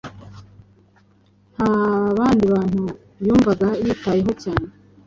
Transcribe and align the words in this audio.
Nta 1.53 1.69
bandi 2.17 2.45
bantu 2.55 2.83
yumvaga 3.25 3.67
yitayeho 3.83 4.31
cyane 4.43 4.67